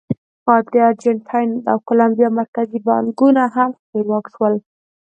د 0.73 0.75
ارجنټاین 0.89 1.49
او 1.71 1.77
کولمبیا 1.87 2.29
مرکزي 2.39 2.79
بانکونه 2.87 3.41
هم 3.55 3.69
خپلواک 3.81 4.25
شول. 4.33 4.53